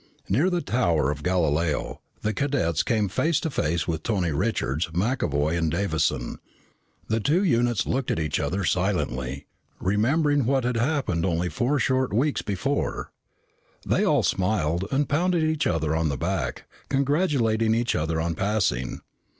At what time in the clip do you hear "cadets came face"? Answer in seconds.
2.33-3.39